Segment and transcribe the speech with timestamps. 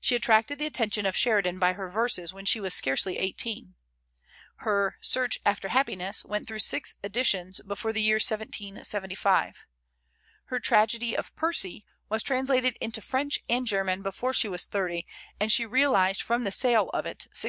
[0.00, 3.76] She attracted the attention of Sheridan by her verses when she was scarcely eighteen.
[4.66, 9.64] Her "Search after Happiness" went through six editions before the year 1775.
[10.46, 15.06] Her tragedy of "Percy" was translated into French and German before she was thirty;
[15.38, 17.46] and she realized from the sale of it £600.